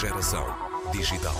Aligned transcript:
Geração 0.00 0.46
digital. 0.92 1.34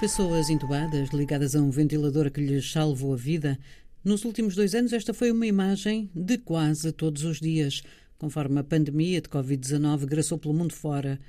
Pessoas 0.00 0.50
intubadas, 0.50 1.10
ligadas 1.10 1.54
a 1.54 1.60
um 1.60 1.70
ventilador 1.70 2.32
que 2.32 2.40
lhes 2.40 2.72
salvou 2.72 3.14
a 3.14 3.16
vida. 3.16 3.56
Nos 4.02 4.24
últimos 4.24 4.56
dois 4.56 4.74
anos, 4.74 4.92
esta 4.92 5.14
foi 5.14 5.30
uma 5.30 5.46
imagem 5.46 6.10
de 6.12 6.36
quase 6.36 6.90
todos 6.90 7.22
os 7.22 7.38
dias, 7.38 7.84
conforme 8.18 8.58
a 8.58 8.64
pandemia 8.64 9.20
de 9.20 9.28
Covid-19 9.28 10.06
graçou 10.06 10.36
pelo 10.36 10.52
mundo 10.52 10.74
fora. 10.74 11.20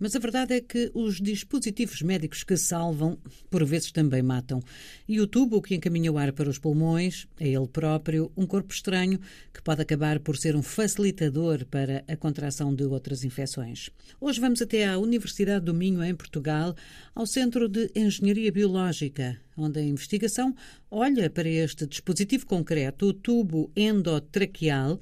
Mas 0.00 0.16
a 0.16 0.18
verdade 0.18 0.54
é 0.54 0.62
que 0.62 0.90
os 0.94 1.20
dispositivos 1.20 2.00
médicos 2.00 2.42
que 2.42 2.56
salvam, 2.56 3.18
por 3.50 3.62
vezes 3.66 3.92
também 3.92 4.22
matam. 4.22 4.62
E 5.06 5.20
o 5.20 5.26
tubo 5.26 5.60
que 5.60 5.74
encaminha 5.74 6.10
o 6.10 6.16
ar 6.16 6.32
para 6.32 6.48
os 6.48 6.58
pulmões 6.58 7.28
é 7.38 7.48
ele 7.48 7.68
próprio 7.68 8.32
um 8.34 8.46
corpo 8.46 8.72
estranho 8.72 9.20
que 9.52 9.62
pode 9.62 9.82
acabar 9.82 10.18
por 10.18 10.38
ser 10.38 10.56
um 10.56 10.62
facilitador 10.62 11.66
para 11.66 12.02
a 12.08 12.16
contração 12.16 12.74
de 12.74 12.82
outras 12.84 13.24
infecções. 13.24 13.90
Hoje 14.18 14.40
vamos 14.40 14.62
até 14.62 14.86
à 14.86 14.96
Universidade 14.96 15.66
do 15.66 15.74
Minho, 15.74 16.02
em 16.02 16.14
Portugal, 16.14 16.74
ao 17.14 17.26
Centro 17.26 17.68
de 17.68 17.90
Engenharia 17.94 18.50
Biológica, 18.50 19.38
onde 19.54 19.80
a 19.80 19.82
investigação 19.82 20.56
olha 20.90 21.28
para 21.28 21.46
este 21.46 21.86
dispositivo 21.86 22.46
concreto, 22.46 23.08
o 23.08 23.12
tubo 23.12 23.70
endotraqueal 23.76 24.98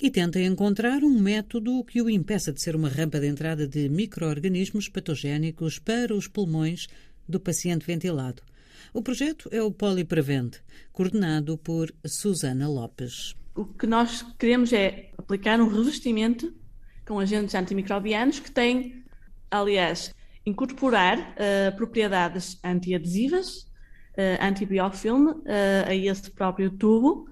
e 0.00 0.10
tenta 0.10 0.40
encontrar 0.40 1.02
um 1.02 1.18
método 1.18 1.82
que 1.84 2.02
o 2.02 2.10
impeça 2.10 2.52
de 2.52 2.60
ser 2.60 2.76
uma 2.76 2.88
rampa 2.88 3.18
de 3.18 3.26
entrada 3.26 3.66
de 3.66 3.88
micro-organismos 3.88 4.88
patogénicos 4.88 5.78
para 5.78 6.14
os 6.14 6.28
pulmões 6.28 6.86
do 7.26 7.40
paciente 7.40 7.86
ventilado. 7.86 8.42
O 8.92 9.02
projeto 9.02 9.48
é 9.50 9.62
o 9.62 9.70
Poliprevent, 9.70 10.56
coordenado 10.92 11.56
por 11.58 11.92
Susana 12.04 12.68
Lopes. 12.68 13.34
O 13.54 13.64
que 13.64 13.86
nós 13.86 14.22
queremos 14.38 14.72
é 14.72 15.10
aplicar 15.16 15.60
um 15.60 15.68
revestimento 15.68 16.54
com 17.06 17.18
agentes 17.18 17.54
antimicrobianos 17.54 18.38
que 18.38 18.50
têm, 18.50 19.02
aliás, 19.50 20.14
incorporar 20.44 21.18
uh, 21.18 21.76
propriedades 21.76 22.58
antiadesivas, 22.62 23.62
uh, 24.12 24.42
antibiofilme, 24.42 25.30
uh, 25.30 25.88
a 25.88 25.94
esse 25.94 26.30
próprio 26.30 26.70
tubo, 26.70 27.28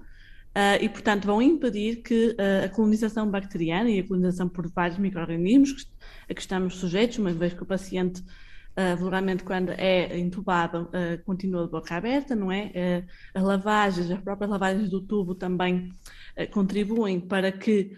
Uh, 0.55 0.81
e, 0.81 0.87
portanto, 0.87 1.25
vão 1.25 1.41
impedir 1.41 1.97
que 1.97 2.29
uh, 2.29 2.63
a 2.63 2.69
colonização 2.69 3.29
bacteriana 3.29 3.89
e 3.89 3.99
a 3.99 4.07
colonização 4.07 4.47
por 4.47 4.69
vários 4.69 4.97
micro-organismos 4.97 5.85
a 6.29 6.33
que 6.33 6.39
estamos 6.39 6.75
sujeitos, 6.75 7.17
uma 7.17 7.33
vez 7.33 7.53
que 7.53 7.61
o 7.61 7.65
paciente, 7.65 8.21
uh, 8.21 8.95
vulgarmente, 8.97 9.43
quando 9.43 9.71
é 9.71 10.17
intubado, 10.17 10.83
uh, 10.83 11.21
continua 11.25 11.65
de 11.65 11.71
boca 11.71 11.93
aberta, 11.93 12.33
não 12.37 12.49
é? 12.49 12.71
as 13.33 13.43
lavagens, 13.43 14.09
as 14.09 14.21
próprias 14.21 14.49
lavagens 14.49 14.89
do 14.89 15.01
tubo 15.01 15.35
também 15.35 15.91
contribuem 16.51 17.19
para 17.19 17.51
que 17.51 17.91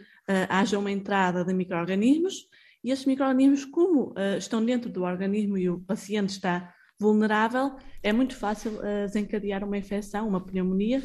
haja 0.50 0.78
uma 0.80 0.92
entrada 0.92 1.46
de 1.46 1.54
micro-organismos 1.54 2.48
e 2.84 2.92
esses 2.92 3.06
micro-organismos, 3.06 3.66
como 3.66 4.14
estão 4.38 4.64
dentro 4.64 4.90
do 4.90 5.04
organismo 5.04 5.58
e 5.58 5.70
o 5.70 5.80
paciente 5.80 6.30
está 6.30 6.74
vulnerável, 7.00 7.76
é 8.04 8.12
muito 8.12 8.36
fácil 8.36 8.80
desencadear 9.06 9.64
uma 9.64 9.78
infecção, 9.78 10.28
uma 10.28 10.44
pneumonia, 10.44 11.02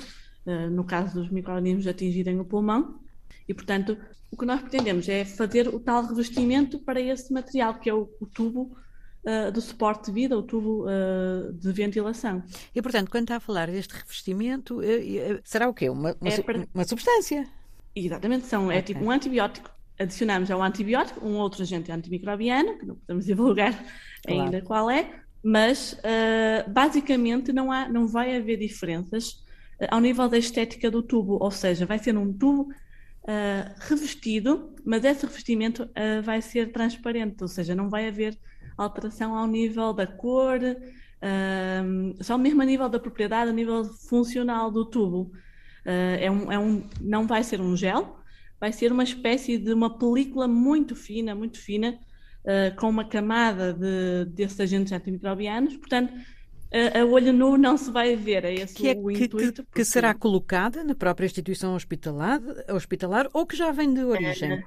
no 0.72 0.84
caso 0.84 1.20
dos 1.20 1.30
micro-organismos 1.30 1.86
atingirem 1.86 2.40
o 2.40 2.44
pulmão, 2.44 3.00
e 3.48 3.54
portanto 3.54 3.96
o 4.32 4.36
que 4.36 4.46
nós 4.46 4.62
pretendemos 4.62 5.06
é 5.10 5.26
fazer 5.26 5.68
o 5.68 5.78
tal 5.78 6.06
revestimento 6.06 6.78
para 6.78 6.98
esse 6.98 7.30
material, 7.30 7.74
que 7.74 7.90
é 7.90 7.94
o, 7.94 8.08
o 8.18 8.26
tubo 8.26 8.74
uh, 9.26 9.52
do 9.52 9.60
suporte 9.60 10.06
de 10.06 10.12
vida, 10.12 10.36
o 10.36 10.42
tubo 10.42 10.86
uh, 10.86 11.52
de 11.52 11.70
ventilação. 11.70 12.42
E 12.74 12.80
portanto, 12.80 13.10
quando 13.10 13.24
está 13.24 13.36
a 13.36 13.40
falar 13.40 13.70
deste 13.70 13.92
revestimento, 13.92 14.80
uh, 14.80 15.40
será 15.44 15.68
o 15.68 15.74
quê? 15.74 15.90
Uma, 15.90 16.16
uma, 16.18 16.30
é 16.30 16.42
para... 16.42 16.66
uma 16.74 16.84
substância? 16.84 17.46
Exatamente, 17.94 18.46
são, 18.46 18.62
é 18.62 18.66
okay. 18.66 18.78
é 18.78 18.82
tipo 18.82 19.04
um 19.04 19.10
antibiótico. 19.10 19.70
Adicionamos 19.98 20.50
ao 20.50 20.62
antibiótico 20.62 21.24
um 21.26 21.36
outro 21.36 21.62
agente 21.62 21.92
antimicrobiano, 21.92 22.78
que 22.78 22.86
não 22.86 22.96
podemos 22.96 23.26
divulgar 23.26 23.74
claro. 24.24 24.42
ainda 24.44 24.62
qual 24.62 24.90
é, 24.90 25.10
mas 25.44 26.00
basicamente 26.68 27.52
não, 27.52 27.70
há, 27.70 27.86
não 27.86 28.06
vai 28.06 28.34
haver 28.34 28.56
diferenças 28.56 29.44
ao 29.90 30.00
nível 30.00 30.28
da 30.28 30.38
estética 30.38 30.90
do 30.90 31.02
tubo, 31.02 31.38
ou 31.40 31.50
seja, 31.50 31.86
vai 31.86 31.98
ser 31.98 32.16
um 32.16 32.32
tubo 32.32 32.70
uh, 33.22 33.74
revestido, 33.80 34.74
mas 34.84 35.04
esse 35.04 35.26
revestimento 35.26 35.84
uh, 35.84 36.22
vai 36.22 36.40
ser 36.42 36.72
transparente, 36.72 37.42
ou 37.42 37.48
seja, 37.48 37.74
não 37.74 37.88
vai 37.88 38.08
haver 38.08 38.38
alteração 38.76 39.36
ao 39.36 39.46
nível 39.46 39.92
da 39.92 40.06
cor, 40.06 40.58
uh, 40.60 42.24
só 42.24 42.38
mesmo 42.38 42.62
a 42.62 42.64
nível 42.64 42.88
da 42.88 42.98
propriedade, 42.98 43.50
a 43.50 43.54
nível 43.54 43.84
funcional 43.84 44.70
do 44.70 44.84
tubo. 44.84 45.32
é 45.84 46.30
um, 46.30 46.52
é 46.52 46.58
um, 46.58 46.88
não 47.00 47.26
vai 47.26 47.42
ser 47.42 47.60
um 47.60 47.76
gel, 47.76 48.16
vai 48.60 48.72
ser 48.72 48.92
uma 48.92 49.02
espécie 49.02 49.58
de 49.58 49.72
uma 49.72 49.98
película 49.98 50.46
muito 50.46 50.94
fina, 50.94 51.34
muito 51.34 51.58
fina, 51.58 51.98
com 52.76 52.88
uma 52.88 53.04
camada 53.04 53.72
de, 53.72 54.24
desses 54.26 54.58
agentes 54.58 54.92
antimicrobianos, 54.92 55.76
portanto, 55.76 56.12
a, 56.72 57.00
a 57.00 57.04
olho 57.04 57.32
nu 57.32 57.56
não 57.58 57.76
se 57.76 57.90
vai 57.90 58.16
ver. 58.16 58.44
É 58.44 58.54
esse 58.54 58.74
que 58.74 58.88
é, 58.88 58.94
o 58.94 59.10
intuito. 59.10 59.62
Que, 59.64 59.72
que, 59.72 59.84
será 59.84 60.14
colocada 60.14 60.82
na 60.82 60.94
própria 60.94 61.26
instituição 61.26 61.74
hospitalar, 61.74 62.40
hospitalar 62.70 63.28
ou 63.32 63.46
que 63.46 63.56
já 63.56 63.70
vem 63.70 63.92
de 63.92 64.02
origem? 64.02 64.52
É, 64.52 64.62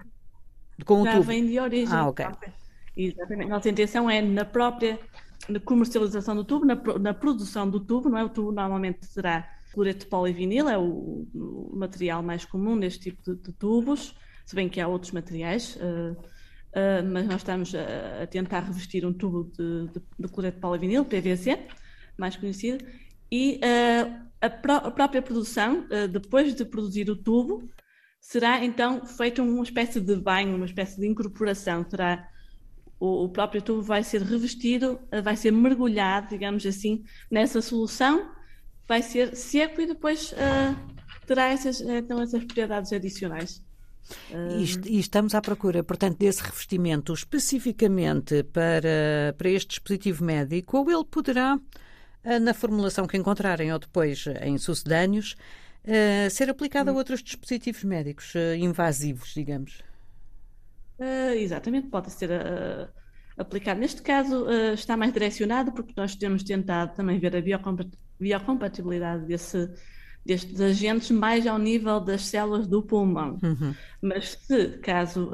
com 0.86 1.04
já 1.04 1.20
vem 1.20 1.46
de 1.46 1.60
origem. 1.60 1.96
Ah, 1.96 2.08
ok. 2.08 2.26
Exatamente. 2.96 3.50
Nossa 3.50 3.70
intenção 3.70 4.10
é 4.10 4.22
na 4.22 4.46
própria 4.46 5.00
na 5.50 5.60
comercialização 5.60 6.36
do 6.36 6.44
tubo, 6.44 6.66
na, 6.66 6.76
na, 7.00 7.14
produção 7.14 7.70
do 7.70 7.80
tubo, 7.80 8.10
não 8.10 8.18
é? 8.18 8.24
O 8.24 8.30
tubo 8.30 8.52
normalmente 8.52 9.06
será 9.06 9.48
cloreto 9.74 10.06
de 10.06 10.06
polivinil, 10.08 10.70
é 10.70 10.78
o, 10.78 11.28
o, 11.34 11.72
material 11.76 12.24
mais 12.24 12.46
comum 12.46 12.76
neste 12.76 13.12
tipo 13.12 13.22
de, 13.22 13.42
de, 13.42 13.52
tubos, 13.52 14.16
se 14.46 14.56
bem 14.56 14.70
que 14.70 14.80
há 14.80 14.88
outros 14.88 15.12
materiais, 15.12 15.76
uh, 15.76 16.14
uh, 16.14 17.06
mas 17.12 17.28
nós 17.28 17.38
estamos 17.38 17.76
a, 17.76 18.24
a, 18.24 18.28
tentar 18.28 18.62
revestir 18.62 19.06
um 19.06 19.14
tubo 19.14 19.52
de, 19.52 19.88
de, 19.90 20.02
de 20.18 20.28
cloreto 20.30 20.56
de 20.56 20.62
polivinil, 20.62 21.04
PVC, 21.04 21.60
mais 22.18 22.36
conhecido, 22.36 22.86
e 23.32 23.60
uh, 23.60 24.26
a, 24.42 24.50
pró 24.50 24.76
a, 24.78 24.92
própria 24.92 25.22
produção, 25.22 25.86
uh, 25.86 26.08
depois 26.08 26.54
de 26.54 26.64
produzir 26.66 27.10
o 27.10 27.16
tubo, 27.16 27.68
será 28.20 28.64
então 28.64 29.06
feita 29.06 29.42
uma 29.42 29.64
espécie 29.64 30.00
de 30.00 30.16
banho, 30.16 30.56
uma 30.56 30.66
espécie 30.66 31.00
de 31.00 31.08
incorporação. 31.08 31.86
Será 31.90 32.28
o, 33.00 33.26
o 33.26 33.30
próprio 33.30 33.62
tubo 33.62 33.82
vai 33.82 34.04
ser 34.04 34.22
revestido, 34.22 35.00
uh, 35.12 35.22
vai 35.24 35.36
ser 35.36 35.52
mergulhado, 35.52 36.30
digamos 36.30 36.66
assim, 36.66 37.04
nessa 37.30 37.62
solução, 37.62 38.32
vai 38.88 39.02
ser 39.02 39.36
seco 39.36 39.82
e 39.82 39.88
depois 39.88 40.34
terá 41.26 41.48
essas, 41.50 41.82
então, 41.82 42.22
essas 42.22 42.44
propriedades 42.44 42.94
adicionais. 42.94 43.66
E, 44.88 45.00
estamos 45.00 45.34
à 45.34 45.42
procura, 45.42 45.84
portanto, 45.84 46.20
desse 46.20 46.44
revestimento 46.44 47.12
especificamente 47.12 48.44
para, 48.44 49.34
para 49.36 49.50
este 49.50 49.70
dispositivo 49.70 50.24
médico, 50.24 50.78
ou 50.78 50.92
ele 50.92 51.06
poderá 51.06 51.60
na 52.40 52.54
formulação 52.54 53.06
que 53.06 53.16
encontrarem 53.16 53.72
ou 53.72 53.80
depois 53.80 54.26
eh, 54.28 54.48
em 54.48 54.58
sucedâneos, 54.58 55.36
uh, 55.84 56.30
ser 56.30 56.50
aplicada 56.50 56.90
a 56.90 56.94
hum. 56.94 56.98
outros 56.98 57.22
dispositivos 57.22 57.84
médicos 57.84 58.34
uh, 58.34 58.56
invasivos, 58.58 59.34
digamos? 59.34 59.84
Uh, 61.00 61.34
exatamente, 61.36 61.88
pode 61.88 62.12
ser 62.12 62.32
aplicado. 63.38 63.80
Neste 63.80 64.02
caso, 64.02 64.48
está 64.74 64.96
mais 64.96 65.12
direcionado 65.12 65.72
porque 65.74 65.94
nós 65.96 66.16
temos 66.16 66.42
tentado 66.42 66.96
também 66.96 67.20
ver 67.20 67.36
a 67.36 67.42
biocompatibilidade 68.18 69.26
desse, 69.26 69.70
destes 70.26 70.62
agentes 70.62 71.12
mais 71.12 71.46
ao 71.46 71.60
nível 71.60 72.00
das 72.00 72.26
células 72.26 72.66
do 72.66 72.82
pulmão. 72.82 73.38
Uhum. 73.44 73.76
Mas 74.02 74.38
se, 74.42 74.78
caso 74.78 75.32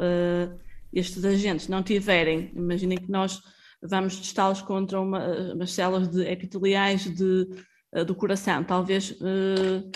estes 0.91 1.23
agentes 1.23 1.68
não 1.68 1.84
tiverem, 1.84 2.52
imaginem 2.56 2.97
que 2.97 3.12
nós 3.12 3.44
vamos 3.81 4.18
testá-los 4.18 4.62
contra 4.62 5.00
uma, 5.00 5.53
umas 5.53 5.72
células 5.72 6.08
de 6.08 6.22
epiteliais 6.24 7.03
de, 7.03 7.47
uh, 7.94 8.06
do 8.06 8.14
coração. 8.14 8.64
Talvez 8.64 9.12
uh, 9.12 9.92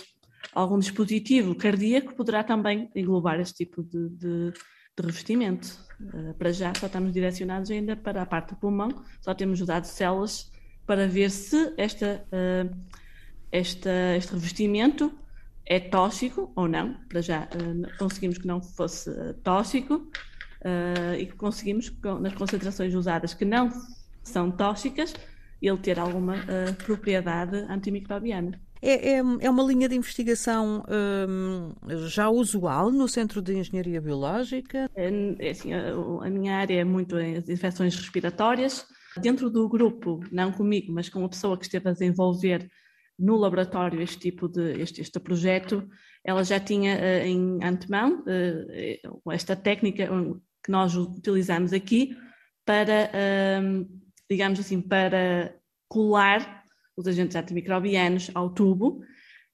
algum 0.53 0.79
dispositivo 0.79 1.55
cardíaco 1.55 2.15
poderá 2.15 2.43
também 2.43 2.89
englobar 2.95 3.39
este 3.39 3.65
tipo 3.65 3.83
de, 3.83 4.09
de, 4.09 4.51
de 4.51 5.03
revestimento. 5.03 5.67
Uh, 5.99 6.33
para 6.33 6.51
já 6.51 6.73
só 6.75 6.87
estamos 6.87 7.13
direcionados 7.13 7.69
ainda 7.69 7.95
para 7.95 8.21
a 8.21 8.25
parte 8.25 8.49
do 8.49 8.59
pulmão, 8.59 8.89
só 9.21 9.33
temos 9.33 9.61
usado 9.61 9.85
células 9.85 10.51
para 10.85 11.07
ver 11.07 11.31
se 11.31 11.73
esta, 11.77 12.23
esta, 13.51 14.15
este 14.15 14.33
revestimento 14.33 15.11
é 15.65 15.79
tóxico 15.79 16.51
ou 16.55 16.67
não. 16.67 16.93
Para 17.09 17.21
já 17.21 17.49
conseguimos 17.97 18.37
que 18.37 18.45
não 18.45 18.61
fosse 18.61 19.09
tóxico 19.43 20.07
uh, 20.65 21.15
e 21.17 21.27
que 21.27 21.35
conseguimos, 21.35 21.93
nas 22.19 22.33
concentrações 22.33 22.93
usadas 22.93 23.33
que 23.33 23.45
não 23.45 23.69
são 24.23 24.49
tóxicas, 24.49 25.13
ele 25.61 25.77
ter 25.77 25.99
alguma 25.99 26.35
uh, 26.35 26.73
propriedade 26.83 27.57
antimicrobiana. 27.69 28.59
É, 28.81 29.13
é, 29.13 29.17
é, 29.17 29.49
uma 29.49 29.63
linha 29.63 29.87
de 29.87 29.95
investigação 29.95 30.83
um, 31.27 31.73
já 32.07 32.29
usual 32.29 32.91
no 32.91 33.07
Centro 33.07 33.41
de 33.41 33.57
Engenharia 33.57 34.01
Biológica? 34.01 34.91
É, 34.95 35.09
é 35.39 35.49
assim, 35.49 35.73
a, 35.73 35.91
a, 36.21 36.29
minha 36.29 36.57
área 36.57 36.81
é 36.81 36.83
muito 36.83 37.15
as 37.15 37.49
infecções 37.49 37.95
respiratórias. 37.95 38.85
Dentro 39.17 39.49
do 39.49 39.67
grupo, 39.69 40.19
não 40.31 40.51
comigo, 40.51 40.91
mas 40.91 41.09
com 41.09 41.19
uma 41.19 41.29
pessoa 41.29 41.57
que 41.57 41.63
esteve 41.63 41.89
a 41.89 41.93
desenvolver 41.93 42.69
no 43.17 43.37
laboratório 43.37 44.01
este 44.01 44.19
tipo 44.19 44.49
de 44.49 44.81
este, 44.81 45.01
este 45.01 45.19
projeto, 45.21 45.87
ela 46.21 46.43
já 46.43 46.59
tinha 46.59 47.25
em 47.25 47.63
antemão 47.63 48.25
esta 49.31 49.55
técnica 49.55 50.11
que 50.65 50.71
nós 50.71 50.95
utilizamos 50.95 51.71
aqui 51.71 52.17
para, 52.65 53.11
um, 53.61 53.87
digamos 54.27 54.59
assim, 54.59 54.81
para 54.81 55.55
colar 55.87 56.63
os 56.97 57.07
agentes 57.07 57.35
antimicrobianos 57.35 58.31
ao 58.33 58.49
tubo. 58.49 59.03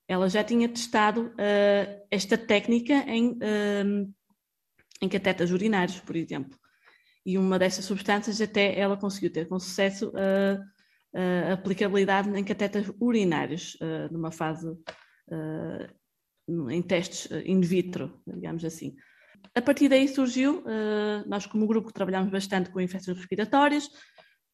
Ela 0.08 0.30
já 0.30 0.42
tinha 0.42 0.70
testado 0.70 1.28
uh, 1.28 2.06
esta 2.10 2.38
técnica 2.38 2.94
em, 3.08 3.38
um, 3.86 4.14
em 5.02 5.10
catetas 5.10 5.52
urinários, 5.52 6.00
por 6.00 6.16
exemplo. 6.16 6.58
E 7.26 7.38
uma 7.38 7.60
dessas 7.60 7.84
substâncias 7.84 8.40
até 8.40 8.80
ela 8.80 8.96
conseguiu 8.96 9.32
ter 9.32 9.50
com 9.50 9.60
sucesso 9.60 10.10
uh, 10.10 11.52
aplicabilidade 11.52 12.30
em 12.30 12.44
catetas 12.44 12.90
urinários, 13.02 13.78
numa 14.10 14.32
fase 14.32 14.66
em 16.70 16.82
testes 16.82 17.30
in 17.46 17.60
vitro, 17.60 18.24
digamos 18.26 18.64
assim. 18.64 18.96
A 19.54 19.62
partir 19.62 19.90
daí 19.90 20.08
surgiu, 20.08 20.64
nós 21.28 21.46
como 21.46 21.68
grupo 21.68 21.92
trabalhamos 21.92 22.32
bastante 22.32 22.70
com 22.70 22.80
infecções 22.80 23.18
respiratórias, 23.18 23.90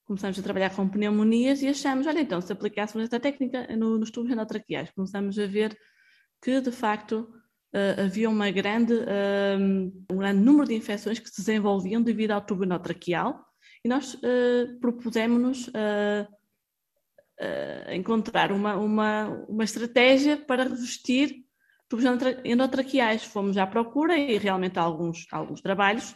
começamos 0.07 0.39
a 0.39 0.41
trabalhar 0.41 0.73
com 0.73 0.87
pneumonias 0.87 1.61
e 1.61 1.67
achamos, 1.67 2.07
olha 2.07 2.21
então, 2.21 2.39
se 2.39 2.51
aplicássemos 2.51 3.03
esta 3.03 3.19
técnica 3.19 3.67
no, 3.75 3.97
nos 3.97 4.09
tubos 4.09 4.31
endotraqueais, 4.31 4.89
começamos 4.91 5.37
a 5.37 5.45
ver 5.45 5.77
que 6.41 6.61
de 6.61 6.71
facto 6.71 7.29
uh, 7.75 8.01
havia 8.05 8.29
uma 8.29 8.49
grande, 8.49 8.93
uh, 8.93 9.91
um 10.11 10.17
grande 10.17 10.39
número 10.39 10.67
de 10.67 10.75
infecções 10.75 11.19
que 11.19 11.29
se 11.29 11.41
desenvolviam 11.41 12.01
devido 12.01 12.31
ao 12.31 12.41
tubo 12.41 12.63
endotraqueal 12.63 13.45
e 13.83 13.89
nós 13.89 14.13
uh, 14.13 14.79
propusemos-nos 14.79 15.67
uh, 15.67 16.27
encontrar 17.91 18.51
uma, 18.51 18.77
uma, 18.77 19.27
uma 19.49 19.63
estratégia 19.63 20.37
para 20.37 20.63
revestir 20.63 21.45
tubos 21.89 22.05
endotraqueais. 22.43 23.23
Fomos 23.23 23.57
à 23.57 23.65
procura 23.65 24.17
e 24.17 24.37
realmente 24.37 24.77
há 24.77 24.81
alguns, 24.81 25.25
alguns 25.31 25.61
trabalhos, 25.61 26.15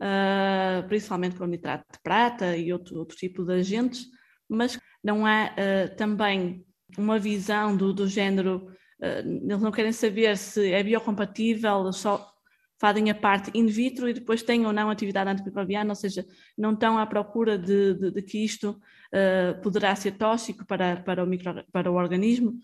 uh, 0.00 0.86
principalmente 0.88 1.36
com 1.36 1.46
nitrato 1.46 1.84
de 1.92 1.98
prata 2.02 2.56
e 2.56 2.72
outro, 2.72 2.98
outro 2.98 3.16
tipo 3.16 3.44
de 3.44 3.54
agentes, 3.54 4.06
mas 4.48 4.78
não 5.02 5.24
há 5.26 5.52
uh, 5.52 5.96
também 5.96 6.64
uma 6.98 7.18
visão 7.18 7.76
do, 7.76 7.92
do 7.92 8.08
género, 8.08 8.66
uh, 9.00 9.28
eles 9.28 9.60
não 9.60 9.70
querem 9.70 9.92
saber 9.92 10.36
se 10.36 10.72
é 10.72 10.82
biocompatível, 10.82 11.92
só 11.92 12.28
fazem 12.78 13.10
a 13.10 13.14
parte 13.14 13.50
in 13.54 13.66
vitro 13.66 14.08
e 14.08 14.14
depois 14.14 14.42
têm 14.42 14.64
ou 14.64 14.72
não 14.72 14.88
atividade 14.88 15.28
antimicrobiana, 15.28 15.90
ou 15.90 15.94
seja, 15.94 16.24
não 16.56 16.72
estão 16.72 16.96
à 16.96 17.04
procura 17.04 17.58
de, 17.58 17.94
de, 17.94 18.10
de 18.10 18.22
que 18.22 18.42
isto 18.42 18.80
poderá 19.62 19.94
ser 19.96 20.12
tóxico 20.12 20.64
para, 20.64 20.96
para, 20.98 21.22
o 21.22 21.26
micro, 21.26 21.62
para 21.72 21.90
o 21.90 21.96
organismo, 21.96 22.58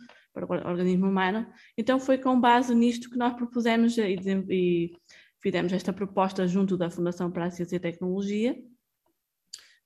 para 0.44 0.66
o 0.66 0.70
organismo 0.70 1.06
humano. 1.06 1.46
Então 1.78 1.98
foi 1.98 2.18
com 2.18 2.38
base 2.38 2.74
nisto 2.74 3.08
que 3.08 3.16
nós 3.16 3.34
propusemos 3.34 3.96
e, 3.96 4.16
e 4.50 4.92
fizemos 5.40 5.72
esta 5.72 5.92
proposta 5.94 6.46
junto 6.46 6.76
da 6.76 6.90
Fundação 6.90 7.30
para 7.30 7.46
a 7.46 7.50
Ciência 7.50 7.76
e 7.76 7.80
Tecnologia, 7.80 8.54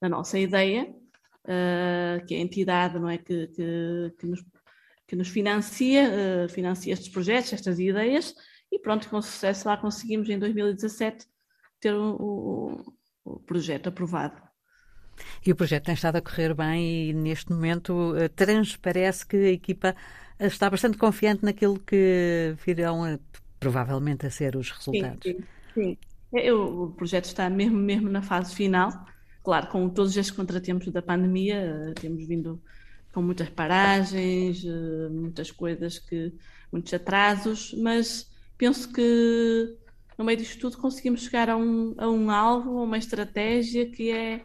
da 0.00 0.08
nossa 0.08 0.38
ideia, 0.38 0.90
uh, 1.44 2.26
que 2.26 2.34
é 2.34 2.38
a 2.38 2.40
entidade 2.40 2.98
não 2.98 3.08
é, 3.08 3.18
que, 3.18 3.46
que, 3.48 4.14
que, 4.18 4.26
nos, 4.26 4.44
que 5.06 5.14
nos 5.14 5.28
financia, 5.28 6.10
uh, 6.10 6.48
financia 6.48 6.92
estes 6.92 7.10
projetos, 7.10 7.52
estas 7.52 7.78
ideias, 7.78 8.34
e 8.72 8.78
pronto, 8.78 9.08
com 9.08 9.22
sucesso 9.22 9.68
lá 9.68 9.76
conseguimos 9.76 10.28
em 10.28 10.38
2017 10.38 11.26
ter 11.78 11.94
o, 11.94 12.16
o, 12.16 12.94
o 13.24 13.40
projeto 13.40 13.88
aprovado. 13.88 14.49
E 15.44 15.52
o 15.52 15.56
projeto 15.56 15.84
tem 15.84 15.94
estado 15.94 16.16
a 16.16 16.20
correr 16.20 16.54
bem 16.54 17.10
e 17.10 17.12
neste 17.12 17.52
momento 17.52 18.14
eh, 18.16 18.28
transparece 18.28 19.26
que 19.26 19.36
a 19.36 19.50
equipa 19.50 19.94
está 20.38 20.68
bastante 20.70 20.96
confiante 20.96 21.44
naquilo 21.44 21.78
que 21.78 22.54
virão 22.64 23.04
a, 23.04 23.18
provavelmente 23.58 24.26
a 24.26 24.30
ser 24.30 24.56
os 24.56 24.70
resultados. 24.70 25.20
Sim, 25.22 25.38
sim, 25.38 25.44
sim. 25.74 25.98
É, 26.32 26.52
o 26.52 26.90
projeto 26.96 27.24
está 27.24 27.50
mesmo, 27.50 27.76
mesmo 27.76 28.08
na 28.08 28.22
fase 28.22 28.54
final. 28.54 29.06
Claro, 29.42 29.68
com 29.68 29.88
todos 29.88 30.16
estes 30.16 30.34
contratempos 30.34 30.88
da 30.92 31.02
pandemia, 31.02 31.56
eh, 31.56 31.94
temos 32.00 32.26
vindo 32.26 32.60
com 33.12 33.22
muitas 33.22 33.48
paragens, 33.48 34.64
eh, 34.64 35.08
muitas 35.10 35.50
coisas 35.50 35.98
que, 35.98 36.32
muitos 36.70 36.92
atrasos, 36.94 37.74
mas 37.78 38.30
penso 38.56 38.92
que 38.92 39.76
no 40.16 40.24
meio 40.24 40.38
disto 40.38 40.60
tudo 40.60 40.76
conseguimos 40.78 41.22
chegar 41.22 41.48
a 41.48 41.56
um, 41.56 41.94
a 41.98 42.08
um 42.08 42.30
alvo, 42.30 42.78
a 42.78 42.82
uma 42.82 42.98
estratégia 42.98 43.90
que 43.90 44.10
é 44.10 44.44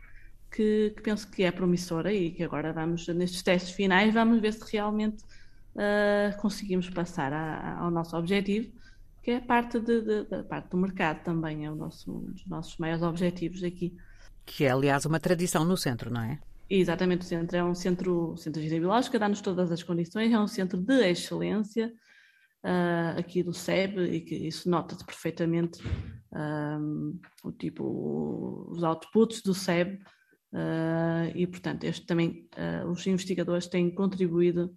que, 0.55 0.93
que, 0.95 1.01
penso 1.01 1.29
que 1.29 1.43
é 1.43 1.51
promissora 1.51 2.13
e 2.13 2.31
que 2.31 2.43
agora 2.43 2.71
vamos, 2.71 3.05
nestes 3.09 3.43
testes 3.43 3.73
finais, 3.73 4.13
vamos 4.13 4.39
ver 4.39 4.53
se 4.53 4.71
realmente 4.71 5.23
uh, 5.75 6.35
conseguimos 6.39 6.89
passar 6.89 7.33
a, 7.33 7.79
ao 7.79 7.91
nosso 7.91 8.15
objetivo, 8.15 8.71
que 9.21 9.31
é 9.31 9.41
parte, 9.41 9.79
de, 9.79 10.01
de, 10.01 10.23
de, 10.23 10.43
parte 10.43 10.69
do 10.69 10.77
mercado 10.77 11.23
também, 11.23 11.65
é 11.65 11.71
o 11.71 11.75
nosso, 11.75 12.11
um 12.11 12.31
dos 12.31 12.47
nossos 12.47 12.77
maiores 12.77 13.03
objetivos 13.03 13.63
aqui. 13.63 13.95
Que 14.45 14.65
é, 14.65 14.71
aliás, 14.71 15.05
uma 15.05 15.19
tradição 15.19 15.65
no 15.65 15.75
centro, 15.75 16.11
não 16.11 16.21
é? 16.21 16.39
Exatamente, 16.69 17.21
o 17.21 17.25
centro 17.25 17.57
é 17.57 17.63
um 17.63 17.75
centro, 17.75 18.37
centro 18.37 18.61
de 18.61 18.69
biológica, 18.69 19.19
dá-nos 19.19 19.41
todas 19.41 19.71
as 19.71 19.83
condições, 19.83 20.31
é 20.31 20.39
um 20.39 20.47
centro 20.47 20.79
de 20.79 21.09
excelência, 21.09 21.91
uh, 22.63 23.19
aqui 23.19 23.43
do 23.43 23.53
SEB 23.53 23.99
e 23.99 24.21
que 24.21 24.35
isso 24.35 24.69
nota-se 24.69 25.05
perfeitamente 25.05 25.79
um, 26.31 27.19
o 27.43 27.51
tipo, 27.51 28.67
os 28.69 28.83
outputs 28.83 29.41
do 29.41 29.53
SEB 29.53 29.99
uh, 30.55 31.31
e 31.35 31.45
portanto 31.45 31.83
este 31.83 32.05
também, 32.05 32.47
uh, 32.57 32.89
os 32.89 33.05
investigadores 33.05 33.67
têm 33.67 33.93
contribuído 33.93 34.73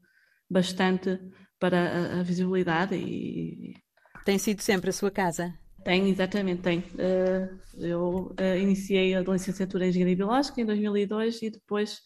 bastante 0.50 1.18
para 1.58 1.78
a, 1.78 2.20
a 2.20 2.22
visibilidade 2.22 2.96
e... 2.96 3.74
Tem 4.24 4.36
sido 4.36 4.60
sempre 4.60 4.90
a 4.90 4.92
sua 4.92 5.10
casa? 5.10 5.54
Tem, 5.84 6.10
exatamente, 6.10 6.60
tem. 6.60 6.84
eu 7.78 8.34
iniciei 8.60 9.14
a 9.14 9.20
licenciatura 9.20 9.86
em 9.86 9.88
Engenharia 9.88 10.16
Biológica 10.16 10.60
em 10.60 10.66
2002 10.66 11.40
e 11.40 11.50
depois 11.50 12.02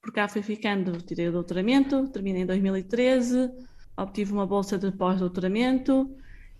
por 0.00 0.12
cá 0.12 0.28
fui 0.28 0.42
ficando, 0.42 1.00
tirei 1.00 1.28
o 1.28 1.32
doutoramento, 1.32 2.06
terminei 2.08 2.42
em 2.42 2.46
2013, 2.46 3.50
obtive 3.96 4.32
uma 4.32 4.46
bolsa 4.46 4.78
de 4.78 4.92
pós-doutoramento 4.92 6.14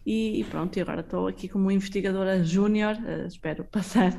e, 0.04 0.40
e, 0.40 0.44
pronto, 0.44 0.76
e 0.78 0.82
agora 0.82 1.00
estou 1.00 1.26
aqui 1.26 1.48
como 1.48 1.70
investigadora 1.70 2.42
júnior, 2.42 2.96
uh, 2.96 3.26
espero 3.26 3.64
passar 3.64 4.12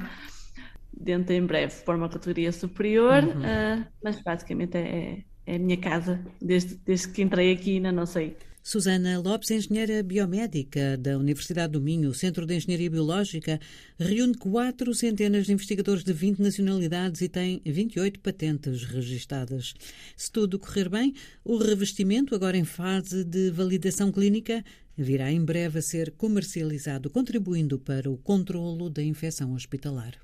dentro 0.97 1.33
em 1.33 1.45
breve 1.45 1.73
para 1.83 1.95
uma 1.97 2.09
categoria 2.09 2.51
superior, 2.51 3.23
uhum. 3.23 3.41
uh, 3.41 3.85
mas 4.03 4.21
basicamente 4.21 4.77
é, 4.77 5.23
é 5.45 5.55
a 5.55 5.59
minha 5.59 5.77
casa 5.77 6.19
desde, 6.41 6.75
desde 6.85 7.09
que 7.09 7.21
entrei 7.21 7.51
aqui, 7.51 7.75
ainda 7.75 7.91
não 7.91 8.05
sei 8.05 8.35
Susana 8.67 9.19
Lopes, 9.19 9.51
engenheira 9.51 10.01
biomédica 10.01 10.97
da 10.97 11.19
Universidade 11.19 11.73
do 11.73 11.79
Minho, 11.79 12.15
Centro 12.15 12.47
de 12.47 12.55
Engenharia 12.55 12.89
Biológica, 12.89 13.59
reúne 13.95 14.33
quatro 14.33 14.91
centenas 14.95 15.45
de 15.45 15.53
investigadores 15.53 16.03
de 16.03 16.11
20 16.11 16.39
nacionalidades 16.39 17.21
e 17.21 17.29
tem 17.29 17.61
28 17.63 18.19
patentes 18.21 18.83
registadas. 18.83 19.75
Se 20.17 20.31
tudo 20.31 20.57
correr 20.57 20.89
bem, 20.89 21.13
o 21.43 21.57
revestimento, 21.57 22.33
agora 22.33 22.57
em 22.57 22.65
fase 22.65 23.23
de 23.23 23.51
validação 23.51 24.11
clínica, 24.11 24.65
virá 24.97 25.31
em 25.31 25.45
breve 25.45 25.77
a 25.77 25.83
ser 25.83 26.09
comercializado, 26.09 27.07
contribuindo 27.07 27.77
para 27.77 28.09
o 28.09 28.17
controlo 28.17 28.89
da 28.89 29.03
infecção 29.03 29.53
hospitalar. 29.53 30.15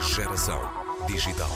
Geração 0.00 0.60
digital. 1.08 1.50